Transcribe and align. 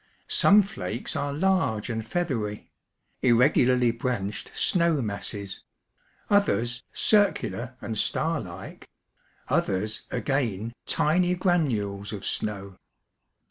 Some 0.33 0.63
flakes 0.63 1.15
are 1.15 1.31
large 1.31 1.87
and 1.87 2.03
feathery 2.03 2.71
ŌĆö 3.21 3.35
^irregularly 3.53 3.95
branched 3.99 4.49
snow 4.57 4.99
masses 4.99 5.61
ŌĆö 6.31 6.37
others 6.37 6.83
drcular 6.91 7.75
and 7.81 7.95
starlike, 7.95 8.85
others, 9.47 10.07
again, 10.09 10.73
tiny 10.87 11.35
granules 11.35 12.13
of 12.13 12.25
snow. 12.25 12.77